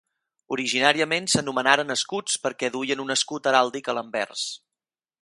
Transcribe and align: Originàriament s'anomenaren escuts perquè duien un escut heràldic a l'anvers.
Originàriament 0.55 1.27
s'anomenaren 1.33 1.95
escuts 1.97 2.39
perquè 2.47 2.73
duien 2.79 3.07
un 3.07 3.17
escut 3.19 3.51
heràldic 3.53 3.93
a 3.93 3.97
l'anvers. 4.01 4.49